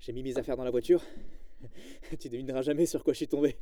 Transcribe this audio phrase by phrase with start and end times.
[0.00, 1.02] J'ai mis mes affaires dans la voiture.
[2.18, 3.56] tu devineras jamais sur quoi je suis tombé.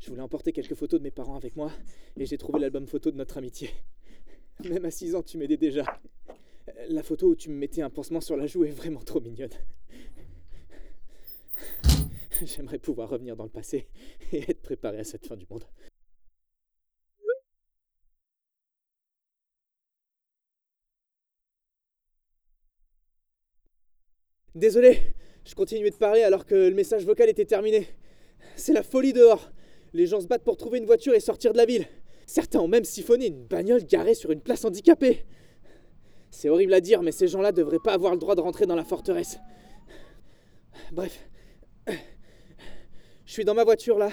[0.00, 1.70] Je voulais emporter quelques photos de mes parents avec moi
[2.16, 3.70] et j'ai trouvé l'album photo de notre amitié.
[4.64, 6.00] Même à 6 ans, tu m'aidais déjà.
[6.88, 9.50] La photo où tu me mettais un pansement sur la joue est vraiment trop mignonne.
[12.44, 13.86] J'aimerais pouvoir revenir dans le passé
[14.32, 15.64] et être préparé à cette fin du monde.
[24.56, 25.14] Désolé,
[25.46, 27.86] je continuais de parler alors que le message vocal était terminé.
[28.56, 29.52] C'est la folie dehors.
[29.92, 31.86] Les gens se battent pour trouver une voiture et sortir de la ville.
[32.26, 35.24] Certains ont même siphonné une bagnole garée sur une place handicapée.
[36.30, 38.74] C'est horrible à dire, mais ces gens-là devraient pas avoir le droit de rentrer dans
[38.74, 39.38] la forteresse.
[40.92, 41.28] Bref.
[41.86, 44.10] Je suis dans ma voiture là.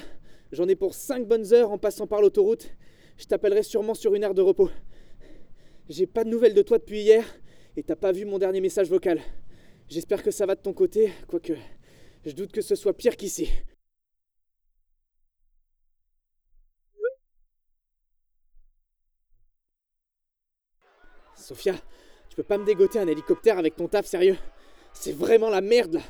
[0.52, 2.70] J'en ai pour 5 bonnes heures en passant par l'autoroute.
[3.18, 4.70] Je t'appellerai sûrement sur une heure de repos.
[5.90, 7.26] J'ai pas de nouvelles de toi depuis hier
[7.76, 9.20] et t'as pas vu mon dernier message vocal.
[9.90, 11.54] J'espère que ça va de ton côté, quoique
[12.26, 13.50] je doute que ce soit pire qu'ici.
[21.36, 21.76] Sophia,
[22.30, 24.38] tu peux pas me dégoter un hélicoptère avec ton taf, sérieux?
[24.94, 26.02] C'est vraiment la merde là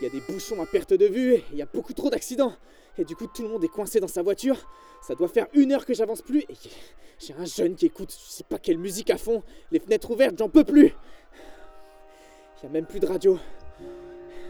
[0.00, 2.56] Il y a des bouchons à perte de vue il y a beaucoup trop d'accidents.
[2.98, 4.56] Et du coup, tout le monde est coincé dans sa voiture.
[5.00, 6.54] Ça doit faire une heure que j'avance plus et
[7.18, 9.44] j'ai un jeune qui écoute je sais pas quelle musique à fond.
[9.70, 10.92] Les fenêtres ouvertes, j'en peux plus
[12.62, 13.38] Il a même plus de radio.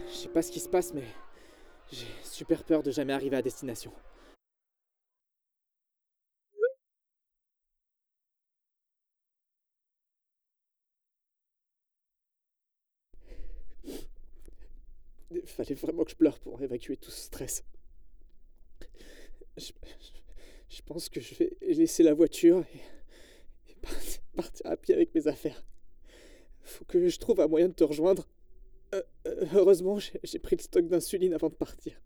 [0.07, 1.03] Je sais pas ce qui se passe, mais
[1.91, 3.91] j'ai super peur de jamais arriver à destination.
[15.31, 17.65] Il fallait vraiment que je pleure pour évacuer tout ce stress.
[19.57, 19.71] Je,
[20.85, 22.63] pense que je vais laisser la voiture
[23.67, 23.75] et,
[24.35, 25.63] partir à pied avec mes affaires.
[26.87, 28.27] Que je trouve un moyen de te rejoindre.
[28.93, 31.99] Euh, euh, heureusement, j'ai j'ai pris le stock d'insuline avant de partir.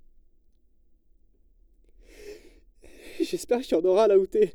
[3.20, 4.53] J'espère qu'il y en aura là où t'es.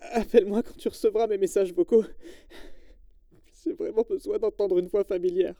[0.00, 2.04] Appelle-moi quand tu recevras mes messages vocaux.
[3.64, 5.54] J'ai vraiment besoin d'entendre une voix familière.